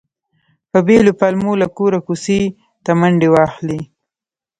په 0.71 0.79
بېلو 0.87 1.11
پلمو 1.19 1.53
له 1.61 1.67
کوره 1.77 1.99
کوڅې 2.05 2.39
ته 2.83 2.91
منډې 2.99 3.29
وهلې. 3.33 3.79